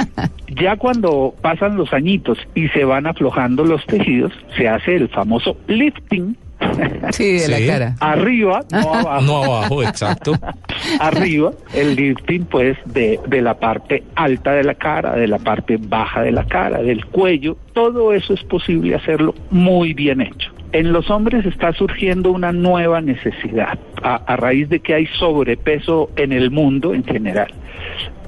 ya 0.49 0.77
cuando 0.77 1.33
pasan 1.41 1.77
los 1.77 1.93
añitos 1.93 2.39
y 2.57 2.67
se 2.69 2.85
van 2.85 3.07
aflojando 3.07 3.65
los 3.65 3.87
tejidos, 3.87 4.33
se 4.57 4.69
hace 4.69 4.97
el 4.97 5.09
famoso 5.09 5.57
lifting 5.69 6.37
Sí, 7.12 7.38
de 7.38 7.49
la 7.49 7.67
cara. 7.67 7.97
arriba, 8.00 8.61
no 8.71 8.95
abajo. 8.95 9.23
No 9.23 9.43
abajo, 9.43 9.83
exacto. 9.83 10.33
arriba, 11.00 11.52
el 11.75 11.97
lifting 11.97 12.45
pues 12.45 12.79
de, 12.87 13.19
de 13.26 13.43
la 13.43 13.55
parte 13.59 14.05
alta 14.14 14.52
de 14.52 14.64
la 14.64 14.75
cara, 14.75 15.17
de 15.17 15.26
la 15.26 15.38
parte 15.38 15.76
baja 15.79 16.23
de 16.23 16.33
la 16.33 16.45
cara, 16.47 16.83
del 16.83 17.05
cuello, 17.07 17.57
todo 17.73 18.12
eso 18.12 18.35
es 18.35 18.43
posible 18.45 18.95
hacerlo 18.95 19.35
muy 19.50 19.95
bien 19.95 20.21
hecho. 20.21 20.52
En 20.73 20.93
los 20.93 21.11
hombres 21.11 21.45
está 21.47 21.73
surgiendo 21.73 22.31
una 22.31 22.53
nueva 22.53 23.00
necesidad 23.00 23.79
a, 24.03 24.17
a 24.17 24.37
raíz 24.37 24.69
de 24.69 24.81
que 24.81 24.95
hay 24.95 25.07
sobrepeso 25.19 26.11
en 26.17 26.33
el 26.33 26.50
mundo 26.50 26.95
en 26.95 27.05
general. 27.05 27.53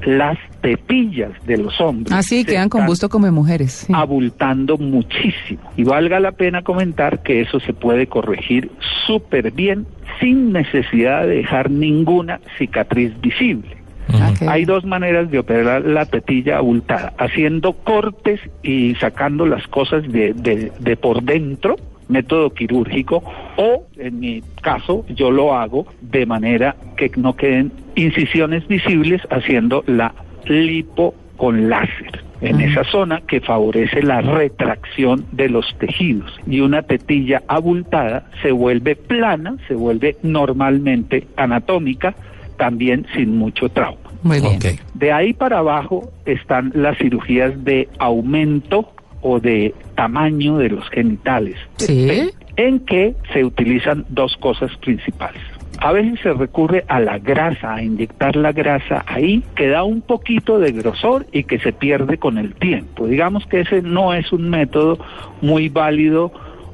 Las 0.04 0.37
tetillas 0.61 1.30
de 1.46 1.58
los 1.58 1.80
hombres 1.80 2.12
Ah, 2.12 2.22
sí, 2.25 2.40
se 2.40 2.46
quedan 2.52 2.68
con 2.68 2.87
gusto 2.87 3.08
como 3.08 3.30
mujeres. 3.30 3.84
sí. 3.87 3.92
abultando 3.94 4.76
muchísimo. 4.76 5.61
Y 5.76 5.84
valga 5.84 6.18
la 6.18 6.32
pena 6.32 6.62
comentar 6.62 7.22
que 7.22 7.40
eso 7.40 7.61
se 7.61 7.72
puede 7.72 8.08
corregir 8.08 8.70
súper 9.06 9.52
bien 9.52 9.87
sin 10.18 10.52
necesidad 10.52 11.22
de 11.26 11.37
dejar 11.37 11.70
ninguna 11.70 12.40
cicatriz 12.58 13.12
visible. 13.20 13.76
Ah, 14.12 14.32
Hay 14.49 14.64
dos 14.64 14.84
maneras 14.84 15.30
de 15.30 15.38
operar 15.38 15.82
la 15.84 16.04
tetilla 16.06 16.58
abultada, 16.58 17.12
haciendo 17.18 17.72
cortes 17.72 18.40
y 18.64 18.96
sacando 18.96 19.46
las 19.46 19.66
cosas 19.68 20.02
de, 20.11 20.34
de- 20.34 20.72
de 20.80 20.96
por 20.96 21.22
dentro, 21.22 21.76
método 22.12 22.50
quirúrgico, 22.50 23.23
o 23.57 23.87
en 23.97 24.21
mi 24.21 24.42
caso 24.62 25.04
yo 25.09 25.31
lo 25.31 25.54
hago 25.54 25.87
de 26.00 26.26
manera 26.26 26.76
que 26.97 27.11
no 27.16 27.35
queden 27.35 27.73
incisiones 27.95 28.66
visibles 28.69 29.21
haciendo 29.31 29.83
la 29.87 30.14
lipo 30.47 31.14
con 31.37 31.69
láser 31.69 32.23
en 32.42 32.61
esa 32.61 32.85
zona 32.85 33.21
que 33.21 33.40
favorece 33.40 34.02
la 34.02 34.21
retracción 34.21 35.25
de 35.31 35.49
los 35.49 35.76
tejidos 35.78 36.33
y 36.47 36.61
una 36.61 36.83
tetilla 36.83 37.42
abultada 37.47 38.26
se 38.42 38.50
vuelve 38.50 38.97
plana, 38.97 39.57
se 39.69 39.75
vuelve 39.75 40.16
normalmente 40.23 41.28
anatómica, 41.37 42.14
también 42.59 43.07
sin 43.14 43.38
mucho 43.38 43.69
trauma. 43.69 43.99
Muy 44.25 44.40
bien. 44.40 44.59
De 44.95 45.12
ahí 45.12 45.33
para 45.33 45.59
abajo 45.59 46.12
están 46.26 46.73
las 46.75 46.99
cirugías 46.99 47.64
de 47.64 47.88
aumento 47.99 48.92
o 49.22 49.40
de 49.40 49.74
tamaño 49.94 50.58
de 50.58 50.68
los 50.68 50.88
genitales, 50.90 51.56
Sí. 51.76 52.30
en 52.56 52.80
que 52.80 53.14
se 53.32 53.44
utilizan 53.44 54.04
dos 54.10 54.36
cosas 54.36 54.70
principales. 54.78 55.40
A 55.78 55.90
veces 55.90 56.20
se 56.22 56.32
recurre 56.32 56.84
a 56.86 57.00
la 57.00 57.18
grasa, 57.18 57.74
a 57.74 57.82
inyectar 57.82 58.36
la 58.36 58.52
grasa 58.52 59.04
ahí, 59.06 59.42
que 59.56 59.68
da 59.68 59.82
un 59.82 60.00
poquito 60.02 60.58
de 60.60 60.70
grosor 60.70 61.26
y 61.32 61.44
que 61.44 61.58
se 61.58 61.72
pierde 61.72 62.18
con 62.18 62.38
el 62.38 62.54
tiempo. 62.54 63.06
Digamos 63.06 63.46
que 63.46 63.60
ese 63.62 63.82
no 63.82 64.14
es 64.14 64.32
un 64.32 64.48
método 64.50 64.98
muy 65.40 65.68
válido, 65.70 66.30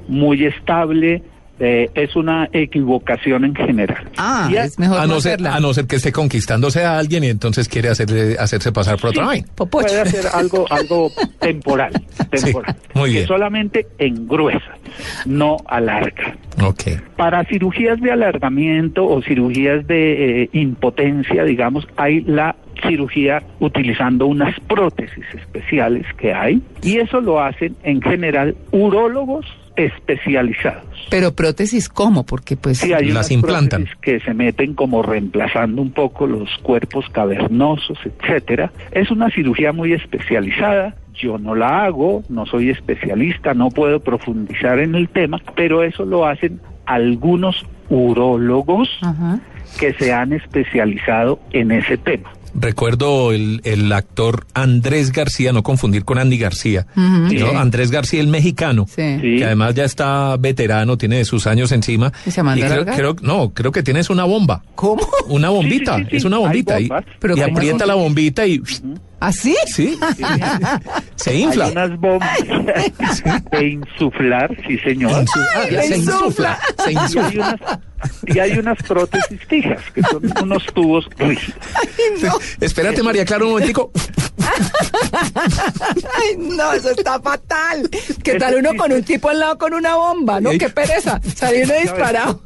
muy 0.09 0.45
estable, 0.45 1.23
eh, 1.61 1.91
es 1.95 2.15
una 2.17 2.49
equivocación 2.53 3.45
en 3.45 3.55
general. 3.55 4.09
Ah, 4.17 4.49
a- 4.49 4.65
es 4.65 4.79
mejor 4.79 4.99
A 5.01 5.07
no 5.07 5.15
no, 5.15 5.21
ser, 5.21 5.33
hacerla. 5.35 5.55
a 5.57 5.61
no 5.61 5.75
ser 5.75 5.87
que 5.87 5.97
esté 5.97 6.13
conquistándose 6.13 6.85
a 6.85 6.99
alguien 6.99 7.25
y 7.25 7.29
entonces 7.29 7.69
quiere 7.69 7.89
hacerle, 7.89 8.37
hacerse 8.39 8.71
pasar 8.73 8.99
por 8.99 9.11
otra 9.11 9.27
vaina. 9.27 9.47
Popocho. 9.55 9.87
puede 9.89 10.01
hacer 10.01 10.27
algo 10.33 10.67
algo 10.71 11.11
temporal, 11.41 11.93
temporal 12.31 12.77
muy 12.95 13.11
bien. 13.11 13.23
que 13.23 13.27
solamente 13.29 13.87
engruesa, 13.99 14.77
no 15.27 15.57
alarga. 15.67 16.37
Ok. 16.63 16.83
Para 17.17 17.45
cirugías 17.45 18.01
de 18.01 18.11
alargamiento 18.13 19.07
o 19.07 19.23
cirugías 19.23 19.87
de 19.87 20.43
eh, 20.45 20.51
impotencia, 20.53 21.45
digamos, 21.45 21.87
hay 21.97 22.21
la 22.23 22.57
cirugía 22.87 23.43
utilizando 23.61 24.27
unas 24.27 24.59
prótesis 24.61 25.25
especiales 25.35 26.07
que 26.17 26.33
hay 26.33 26.63
y 26.83 26.99
eso 26.99 27.21
lo 27.21 27.41
hacen 27.43 27.77
en 27.83 28.01
general 28.03 28.57
urólogos 28.71 29.47
especializados. 29.77 30.85
Pero 31.11 31.35
prótesis, 31.35 31.89
¿cómo? 31.89 32.25
Porque 32.27 32.57
pues... 32.57 32.79
Sí, 32.79 32.93
hay 32.93 33.07
Las 33.07 33.13
unas 33.13 33.31
implantan. 33.31 33.83
prótesis 33.85 34.01
que 34.01 34.21
se 34.21 34.35
meten 34.35 34.75
como 34.75 35.03
reemplazando 35.03 35.81
un 35.81 35.93
poco 35.93 36.27
los 36.27 36.51
cuerpos 36.63 37.07
cavernosos, 37.13 37.99
etcétera. 38.05 38.73
Es 38.93 39.11
una 39.11 39.31
cirugía 39.31 39.73
muy 39.73 39.93
especializada. 39.93 40.95
Yo 41.15 41.39
no 41.39 41.55
la 41.55 41.85
hago, 41.85 42.23
no 42.29 42.47
soy 42.47 42.71
especialista, 42.71 43.55
no 43.55 43.71
puedo 43.71 44.01
profundizar 44.01 44.79
en 44.79 44.95
el 44.95 45.09
tema, 45.09 45.41
pero 45.57 45.83
eso 45.83 46.05
lo 46.05 46.27
hacen 46.27 46.61
algunos 46.87 47.65
urólogos 47.91 48.89
Ajá. 49.03 49.41
que 49.81 49.93
se 49.95 50.13
han 50.13 50.33
especializado 50.33 51.41
en 51.53 51.73
ese 51.73 51.97
tema. 51.97 52.31
Recuerdo 52.55 53.33
el, 53.33 53.61
el 53.65 53.93
actor 53.93 54.47
Andrés 54.55 55.13
García, 55.13 55.53
no 55.53 55.63
confundir 55.63 56.05
con 56.05 56.19
Andy 56.19 56.39
García, 56.39 56.87
Sí. 57.29 57.39
Andrés 57.57 57.91
García, 57.91 58.21
el 58.21 58.29
mexicano. 58.29 58.87
Sí. 58.89 59.19
Que 59.39 59.45
además 59.45 59.75
ya 59.75 59.85
está 59.85 60.37
veterano, 60.37 60.97
tiene 60.99 61.25
sus 61.25 61.47
años 61.47 61.73
encima. 61.73 62.13
¿Y 62.27 62.31
se 62.31 62.43
mandó 62.43 62.65
a 62.65 62.69
creo, 62.69 62.85
creo- 62.87 63.17
no, 63.23 63.51
creo 63.51 63.73
que 63.73 63.83
tienes 63.83 64.11
una 64.11 64.25
bomba. 64.25 64.63
¿Cómo? 64.75 65.07
Una 65.29 65.51
bombita, 65.51 65.99
sí, 65.99 66.07
sí, 66.11 66.17
es 66.17 66.25
una 66.25 66.39
bombita. 66.39 66.81
y- 66.81 66.85
y 66.85 66.89
¿cómo 66.89 67.45
aprieta 67.45 67.85
la 67.87 67.95
bombita 67.95 68.47
y 68.47 68.61
¿Así? 69.21 69.57
sí, 69.67 69.99
se 71.17 71.35
infla. 71.35 71.67
Hay 71.67 71.73
unas 71.73 71.99
bombas 71.99 72.39
de 73.51 73.67
insuflar, 73.69 74.57
sí 74.67 74.79
señor. 74.79 75.13
Ah, 75.15 75.65
Ay, 75.65 75.89
se 75.89 75.97
insufla. 75.99 76.59
insufla, 76.59 76.59
se 76.85 76.93
Y 76.93 76.97
hay, 76.97 77.03
insufla. 77.05 77.59
unas, 77.61 77.79
y 78.27 78.39
hay 78.39 78.53
unas 78.59 78.79
prótesis 78.85 79.41
fijas, 79.49 79.83
que 79.93 80.03
son 80.05 80.33
unos 80.43 80.65
tubos 80.67 81.09
rígidos. 81.19 81.59
Espérate, 82.61 83.03
María 83.03 83.25
Clara, 83.25 83.45
un 83.45 83.51
momentico. 83.53 83.91
Ay, 86.15 86.37
no, 86.39 86.73
eso 86.73 86.91
está 86.91 87.21
fatal. 87.21 87.89
¿Qué 88.23 88.35
tal 88.37 88.57
uno 88.57 88.75
con 88.77 88.93
un 88.93 89.03
tipo 89.03 89.29
al 89.29 89.41
lado 89.41 89.59
con 89.59 89.75
una 89.75 89.97
bomba? 89.97 90.41
No, 90.41 90.51
qué 90.51 90.69
pereza. 90.69 91.21
Salir 91.35 91.65
uno 91.65 91.75
disparado. 91.81 92.41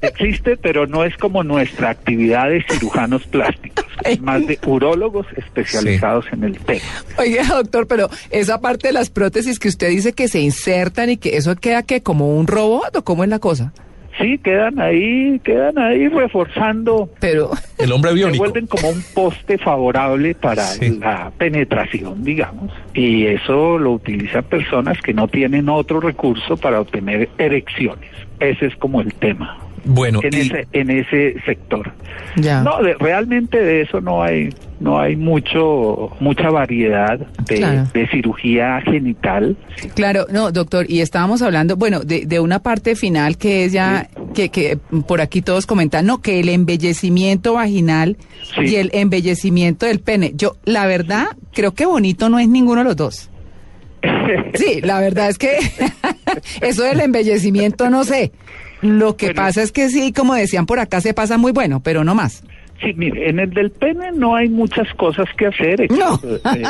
Existe, 0.00 0.56
pero 0.56 0.86
no 0.86 1.04
es 1.04 1.16
como 1.16 1.42
nuestra 1.42 1.90
actividad 1.90 2.48
de 2.48 2.64
cirujanos 2.68 3.26
plásticos, 3.26 3.84
es 4.04 4.20
más 4.20 4.46
de 4.46 4.58
urólogos 4.66 5.26
especializados 5.36 6.24
en 6.32 6.44
el 6.44 6.58
tema. 6.58 6.80
Oiga, 7.18 7.44
doctor, 7.44 7.86
pero 7.86 8.08
esa 8.30 8.60
parte 8.60 8.88
de 8.88 8.92
las 8.94 9.10
prótesis 9.10 9.58
que 9.58 9.68
usted 9.68 9.88
dice 9.90 10.12
que 10.14 10.28
se 10.28 10.40
insertan 10.40 11.10
y 11.10 11.16
que 11.18 11.36
eso 11.36 11.54
queda 11.56 11.82
que 11.82 12.02
como 12.02 12.36
un 12.36 12.46
robot 12.46 12.96
o 12.96 13.04
cómo 13.04 13.24
es 13.24 13.30
la 13.30 13.38
cosa. 13.38 13.72
Sí, 14.20 14.38
quedan 14.38 14.78
ahí, 14.80 15.40
quedan 15.42 15.78
ahí 15.78 16.08
reforzando, 16.08 17.08
Pero, 17.20 17.50
El 17.78 17.92
hombre 17.92 18.10
se 18.10 18.16
biónico. 18.16 18.44
vuelven 18.44 18.66
como 18.66 18.88
un 18.90 19.02
poste 19.14 19.56
favorable 19.58 20.34
para 20.34 20.62
Sí. 20.64 20.98
la 21.00 21.30
penetración, 21.38 22.22
digamos. 22.22 22.70
Y 22.94 23.26
eso 23.26 23.78
lo 23.78 23.92
utilizan 23.92 24.44
personas 24.44 25.00
que 25.00 25.14
no 25.14 25.26
tienen 25.28 25.68
otro 25.68 26.00
recurso 26.00 26.56
para 26.56 26.80
obtener 26.80 27.28
erecciones. 27.38 28.10
Ese 28.40 28.66
es 28.66 28.76
como 28.76 29.00
el 29.00 29.12
tema 29.14 29.58
Bueno, 29.84 30.20
en 30.22 30.34
y- 30.34 30.40
ese 30.40 30.66
en 30.72 30.90
ese 30.90 31.36
sector. 31.46 31.92
ya. 32.36 32.62
No, 32.62 32.82
de- 32.82 32.94
realmente 32.94 33.58
de 33.58 33.82
eso 33.82 34.00
no 34.00 34.22
hay 34.22 34.50
no 34.78 34.98
hay 34.98 35.14
mucho 35.16 36.10
mucha 36.20 36.50
variedad 36.50 37.18
de, 37.18 37.56
Claro. 37.56 37.88
de 37.92 38.06
cirugía 38.08 38.80
genital. 38.82 39.56
Claro, 39.94 40.26
no, 40.30 40.52
doctor, 40.52 40.86
y 40.88 41.00
estábamos 41.00 41.42
hablando, 41.42 41.76
bueno, 41.76 42.00
de, 42.00 42.24
de 42.26 42.40
una 42.40 42.60
parte 42.60 42.94
final 42.96 43.36
que 43.36 43.64
es 43.66 43.72
ya, 43.72 44.08
que, 44.34 44.48
que 44.48 44.78
por 45.06 45.20
aquí 45.20 45.42
todos 45.42 45.66
comentan, 45.66 46.06
no, 46.06 46.22
que 46.22 46.40
el 46.40 46.48
embellecimiento 46.48 47.54
vaginal 47.54 48.16
Sí. 48.54 48.62
y 48.72 48.76
el 48.76 48.90
embellecimiento 48.94 49.84
del 49.86 50.00
pene. 50.00 50.32
Yo, 50.34 50.56
la 50.64 50.86
verdad, 50.86 51.26
creo 51.52 51.72
que 51.74 51.84
bonito 51.86 52.28
no 52.30 52.38
es 52.38 52.48
ninguno 52.48 52.80
de 52.80 52.84
los 52.84 52.96
dos. 52.96 53.30
Sí, 54.54 54.80
la 54.82 55.00
verdad 55.00 55.28
es 55.28 55.38
que 55.38 55.58
eso 56.62 56.82
del 56.84 57.00
embellecimiento 57.00 57.90
no 57.90 58.04
sé. 58.04 58.32
Lo 58.82 59.16
que 59.16 59.26
Bueno. 59.26 59.42
pasa 59.42 59.62
es 59.62 59.72
que 59.72 59.88
sí, 59.88 60.12
como 60.12 60.34
decían 60.34 60.66
por 60.66 60.78
acá, 60.78 61.00
se 61.00 61.14
pasa 61.14 61.36
muy 61.38 61.52
bueno, 61.52 61.80
pero 61.80 62.04
no 62.04 62.14
más. 62.14 62.42
Sí, 62.82 62.94
mire, 62.96 63.28
en 63.28 63.38
el 63.40 63.50
del 63.50 63.70
pene 63.70 64.10
no 64.14 64.34
hay 64.34 64.48
muchas 64.48 64.88
cosas 64.94 65.26
que 65.36 65.48
hacer. 65.48 65.86
No. 65.90 66.14
excepto, 66.14 66.48
eh, 66.56 66.62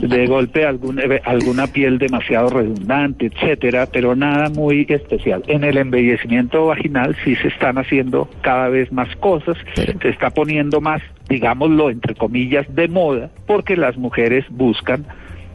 eh, 0.00 0.06
de 0.06 0.26
golpe 0.26 0.66
algún, 0.66 0.98
eh, 0.98 1.20
alguna 1.24 1.66
piel 1.66 1.96
demasiado 1.98 2.50
redundante, 2.50 3.26
etcétera, 3.26 3.86
pero 3.90 4.14
nada 4.14 4.50
muy 4.50 4.84
especial. 4.88 5.42
En 5.46 5.64
el 5.64 5.78
embellecimiento 5.78 6.66
vaginal 6.66 7.16
sí 7.24 7.36
se 7.36 7.48
están 7.48 7.78
haciendo 7.78 8.28
cada 8.42 8.68
vez 8.68 8.92
más 8.92 9.08
cosas, 9.16 9.56
Pero- 9.74 9.98
se 9.98 10.08
está 10.10 10.28
poniendo 10.28 10.82
más, 10.82 11.00
digámoslo 11.30 11.88
entre 11.88 12.14
comillas, 12.14 12.66
de 12.74 12.86
moda, 12.88 13.30
porque 13.46 13.76
las 13.78 13.96
mujeres 13.96 14.44
buscan 14.50 15.06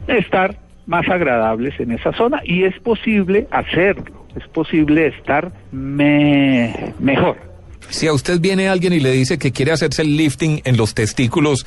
estar 0.08 0.56
más 0.86 1.08
agradables 1.08 1.78
en 1.78 1.92
esa 1.92 2.12
zona 2.12 2.40
y 2.44 2.64
es 2.64 2.78
posible 2.80 3.46
hacerlo, 3.52 4.23
es 4.36 4.46
posible 4.48 5.08
estar 5.08 5.52
me- 5.72 6.94
mejor. 6.98 7.36
si 7.88 8.06
a 8.06 8.12
usted 8.12 8.40
viene 8.40 8.68
alguien 8.68 8.92
y 8.92 9.00
le 9.00 9.10
dice 9.12 9.38
que 9.38 9.52
quiere 9.52 9.72
hacerse 9.72 10.02
el 10.02 10.16
lifting 10.16 10.60
en 10.64 10.76
los 10.76 10.94
testículos, 10.94 11.66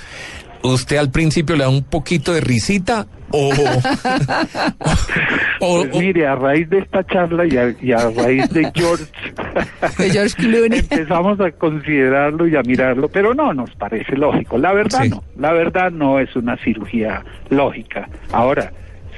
¿usted 0.63 0.97
al 0.97 1.12
principio 1.12 1.55
le 1.55 1.63
da 1.63 1.69
un 1.69 1.83
poquito 1.83 2.33
de 2.33 2.41
risita 2.41 3.07
o... 3.31 3.50
o- 5.59 5.83
Pues 5.83 5.95
o- 5.95 6.00
mire, 6.00 6.27
a 6.27 6.36
raíz 6.36 6.69
de 6.69 6.79
esta 6.79 7.03
charla 7.05 7.45
y 7.45 7.57
a, 7.57 7.75
y 7.81 7.91
a 7.91 8.09
raíz 8.09 8.50
de 8.50 8.71
George, 8.74 9.05
De 9.97 10.09
George 10.12 10.36
Clooney. 10.36 10.79
empezamos 10.79 11.39
a 11.39 11.51
considerarlo 11.51 12.47
y 12.47 12.55
a 12.55 12.62
mirarlo, 12.63 13.09
pero 13.09 13.33
no 13.33 13.53
nos 13.53 13.71
parece 13.75 14.15
lógico. 14.15 14.57
La 14.57 14.74
verdad 14.74 15.03
Sí. 15.03 15.09
no, 15.09 15.24
la 15.38 15.53
verdad 15.53 15.91
no 15.91 16.19
es 16.19 16.36
una 16.36 16.57
cirugía 16.63 17.24
lógica. 17.50 18.09
Ahora, 18.31 18.71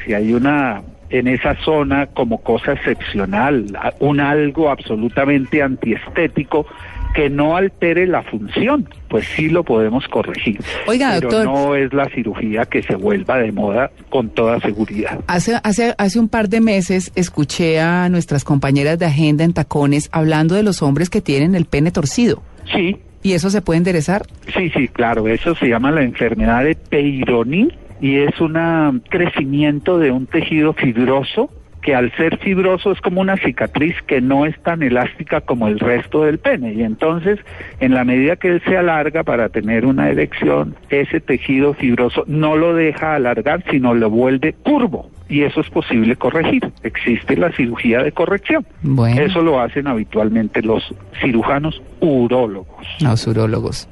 si 0.05 0.13
hay 0.13 0.33
una 0.33 0.81
en 1.09 1.27
esa 1.27 1.55
zona 1.63 2.07
como 2.07 2.41
cosa 2.41 2.73
excepcional, 2.73 3.65
un 3.99 4.19
algo 4.19 4.69
absolutamente 4.69 5.61
antiestético 5.61 6.65
que 7.13 7.29
no 7.29 7.57
altere 7.57 8.05
la 8.05 8.21
función, 8.21 8.87
pues 9.09 9.25
sí 9.35 9.49
lo 9.49 9.63
podemos 9.63 10.07
corregir. 10.07 10.59
Oiga, 10.87 11.15
pero 11.15 11.29
doctor. 11.29 11.45
no 11.45 11.75
es 11.75 11.91
la 11.91 12.07
cirugía 12.09 12.65
que 12.65 12.83
se 12.83 12.95
vuelva 12.95 13.37
de 13.37 13.51
moda 13.51 13.91
con 14.09 14.29
toda 14.29 14.59
seguridad. 14.59 15.19
Hace, 15.27 15.59
hace, 15.63 15.95
hace 15.97 16.19
un 16.19 16.29
par 16.29 16.49
de 16.49 16.61
meses 16.61 17.11
escuché 17.15 17.79
a 17.79 18.09
nuestras 18.09 18.43
compañeras 18.43 18.99
de 18.99 19.07
agenda 19.07 19.43
en 19.43 19.53
tacones 19.53 20.09
hablando 20.11 20.53
de 20.53 20.63
los 20.63 20.83
hombres 20.83 21.09
que 21.09 21.21
tienen 21.21 21.55
el 21.55 21.65
pene 21.65 21.91
torcido. 21.91 22.43
Sí, 22.71 22.97
¿Y 23.21 23.33
eso 23.33 23.49
se 23.49 23.61
puede 23.61 23.79
enderezar? 23.79 24.25
Sí, 24.55 24.69
sí, 24.69 24.87
claro, 24.87 25.27
eso 25.27 25.53
se 25.55 25.67
llama 25.67 25.91
la 25.91 26.03
enfermedad 26.03 26.63
de 26.63 26.75
Peyronie 26.75 27.67
y 28.01 28.17
es 28.17 28.39
un 28.39 29.01
crecimiento 29.09 29.97
de 29.99 30.11
un 30.11 30.25
tejido 30.25 30.73
fibroso 30.73 31.49
que 31.81 31.95
al 31.95 32.11
ser 32.17 32.37
fibroso 32.39 32.91
es 32.91 33.01
como 33.01 33.21
una 33.21 33.37
cicatriz 33.37 33.95
que 34.05 34.21
no 34.21 34.45
es 34.45 34.59
tan 34.61 34.83
elástica 34.83 35.41
como 35.41 35.67
el 35.67 35.79
resto 35.79 36.23
del 36.23 36.39
pene. 36.39 36.73
Y 36.73 36.83
entonces, 36.83 37.39
en 37.79 37.93
la 37.93 38.03
medida 38.03 38.35
que 38.35 38.49
él 38.49 38.61
se 38.65 38.77
alarga 38.77 39.23
para 39.23 39.49
tener 39.49 39.85
una 39.85 40.09
erección, 40.09 40.75
ese 40.89 41.19
tejido 41.21 41.73
fibroso 41.73 42.23
no 42.27 42.57
lo 42.57 42.73
deja 42.73 43.15
alargar, 43.15 43.63
sino 43.69 43.93
lo 43.93 44.09
vuelve 44.09 44.53
curvo. 44.53 45.09
Y 45.29 45.43
eso 45.43 45.61
es 45.61 45.69
posible 45.69 46.15
corregir. 46.15 46.71
Existe 46.81 47.37
la 47.37 47.51
cirugía 47.51 48.01
de 48.01 48.11
corrección. 48.11 48.65
Bueno. 48.81 49.21
Eso 49.21 49.41
lo 49.41 49.61
hacen 49.61 49.87
habitualmente 49.87 50.61
los 50.63 50.83
cirujanos 51.21 51.81
urólogos. 51.99 52.85
Los 52.99 53.27
urólogos. 53.27 53.87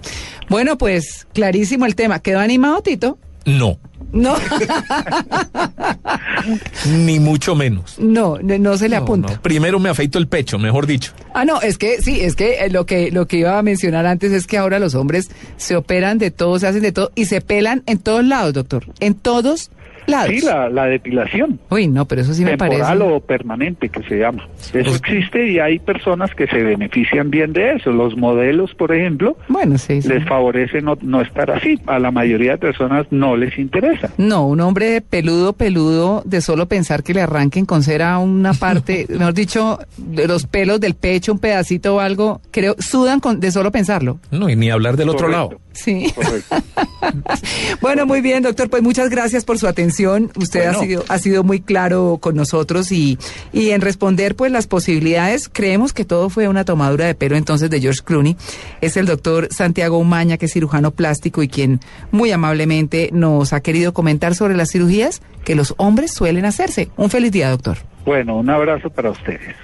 Bueno, 0.50 0.78
pues 0.80 1.28
clarísimo 1.34 1.86
el 1.86 1.96
tema. 1.96 2.20
¿Quedó 2.20 2.40
animado, 2.40 2.82
Tito? 2.82 3.20
No, 3.46 3.78
No, 4.14 4.36
ni 6.86 7.20
mucho 7.20 7.56
menos. 7.56 7.98
no, 8.00 8.38
no, 8.42 8.58
no 8.58 8.78
se 8.78 8.90
le 8.90 8.96
No, 8.98 9.04
apunta. 9.04 9.34
no. 9.34 9.42
Primero 9.42 9.80
me 9.80 9.90
afeito 9.90 10.18
el 10.18 10.28
pecho, 10.28 10.58
mejor 10.58 10.88
dicho. 10.88 11.12
Ah, 11.34 11.46
no, 11.46 11.62
es 11.62 11.78
que 11.78 12.02
sí, 12.02 12.22
es 12.22 12.36
que 12.36 12.66
eh, 12.66 12.70
lo 12.70 12.86
que 12.86 13.12
lo 13.12 13.28
que 13.28 13.38
iba 13.38 13.58
a 13.58 13.62
mencionar 13.62 14.06
antes 14.06 14.32
es 14.32 14.48
que 14.48 14.58
ahora 14.58 14.80
los 14.80 14.96
hombres 14.96 15.30
se 15.58 15.76
operan 15.76 16.18
de 16.18 16.32
todo, 16.32 16.58
se 16.60 16.68
hacen 16.68 16.82
de 16.82 16.92
todo 16.92 17.12
y 17.16 17.26
se 17.26 17.42
pelan 17.42 17.84
en 17.86 18.00
todos 18.00 18.24
lados, 18.24 18.54
doctor. 18.54 18.86
En 19.00 19.14
todos 19.14 19.70
lados. 20.08 20.30
Sí, 20.30 20.42
la, 20.46 20.70
la 20.70 20.86
depilación. 20.86 21.60
Uy, 21.70 21.88
no, 21.88 22.06
pero 22.06 22.22
eso 22.22 22.34
sí 22.34 22.44
me 22.44 22.58
parece. 22.58 22.78
temporal 22.82 23.02
o 23.04 23.20
permanente 23.20 23.90
que 23.90 24.04
se 24.04 24.18
llama. 24.20 24.48
Eso 24.58 24.72
Pues- 24.72 24.96
existe 24.98 25.48
y 25.50 25.60
hay 25.60 25.80
personas 25.80 26.34
que 26.36 26.48
se 26.48 26.64
benefician 26.64 27.30
bien 27.30 27.54
de 27.54 27.74
eso. 27.74 27.92
Los 27.92 28.16
modelos, 28.18 28.74
por 28.76 28.94
ejemplo, 28.94 29.38
Bueno, 29.48 29.78
sí, 29.78 30.02
sí. 30.02 30.08
les 30.10 30.26
favorece 30.28 30.82
no, 30.82 30.98
no 31.02 31.22
estar 31.22 31.52
así. 31.52 31.80
A 31.88 32.00
la 32.00 32.12
mayoría 32.12 32.52
de 32.54 32.58
personas 32.58 33.06
no 33.12 33.36
les 33.38 33.58
interesa. 33.58 34.10
No, 34.18 34.48
un 34.48 34.62
hombre 34.62 35.02
peludo, 35.02 35.54
peludo, 35.54 36.22
de 36.26 36.42
solo 36.42 36.68
pensar 36.68 37.04
que 37.04 37.14
le 37.14 37.22
arranquen 37.22 37.66
con 37.66 37.84
cera 37.84 38.18
una 38.20 38.54
parte, 38.54 39.06
mejor 39.10 39.34
dicho, 39.34 39.80
de 39.98 40.28
los 40.28 40.46
pelos 40.48 40.80
del 40.80 40.96
pecho, 40.96 41.32
un 41.34 41.40
pedacito 41.40 41.96
o 41.96 42.00
algo, 42.00 42.42
creo, 42.52 42.76
sudan 42.80 43.20
con, 43.20 43.40
de 43.40 43.52
solo 43.52 43.72
pensarlo. 43.72 44.20
No, 44.32 44.50
y 44.50 44.56
ni 44.56 44.70
hablar 44.70 44.96
del 44.98 45.10
otro 45.10 45.28
lado. 45.28 45.60
Sí. 45.74 46.12
Correcto. 46.16 46.56
Bueno, 47.82 48.06
muy 48.06 48.22
bien, 48.22 48.44
doctor. 48.44 48.70
Pues 48.70 48.82
muchas 48.84 49.10
gracias 49.10 49.46
por 49.46 49.58
su 49.58 49.68
atención. 49.68 49.97
Usted 50.06 50.66
ha 50.68 50.74
sido 50.76 51.04
ha 51.08 51.20
sido 51.20 51.44
muy 51.44 51.62
claro 51.62 52.18
con 52.20 52.36
nosotros 52.36 52.92
y, 52.92 53.18
y 53.52 53.72
en 53.72 53.82
responder 53.82 54.36
pues 54.36 54.52
las 54.52 54.68
posibilidades. 54.68 55.50
Creemos 55.52 55.94
que 55.94 56.06
todo 56.06 56.30
fue 56.30 56.48
una 56.48 56.66
tomadura 56.66 57.06
de 57.06 57.16
pelo 57.16 57.36
entonces 57.36 57.70
de 57.70 57.82
George 57.82 58.02
Clooney. 58.04 58.36
Es 58.82 58.98
el 58.98 59.06
doctor 59.06 59.48
Santiago 59.52 59.98
Umaña, 59.98 60.38
que 60.38 60.46
es 60.46 60.54
cirujano 60.54 60.92
plástico 60.92 61.44
y 61.44 61.48
quien 61.48 61.80
muy 62.12 62.32
amablemente 62.32 63.10
nos 63.12 63.54
ha 63.54 63.62
querido 63.62 63.94
comentar 63.94 64.36
sobre 64.36 64.56
las 64.56 64.72
cirugías 64.72 65.22
que 65.44 65.56
los 65.56 65.74
hombres 65.78 66.14
suelen 66.14 66.46
hacerse. 66.46 66.90
Un 66.98 67.10
feliz 67.10 67.32
día, 67.32 67.50
doctor. 67.50 67.78
Bueno, 68.06 68.38
un 68.38 68.50
abrazo 68.50 68.90
para 68.90 69.12
ustedes. 69.12 69.56